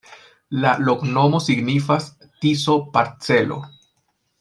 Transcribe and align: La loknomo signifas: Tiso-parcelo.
La 0.63 0.71
loknomo 0.87 1.43
signifas: 1.49 2.11
Tiso-parcelo. 2.41 3.65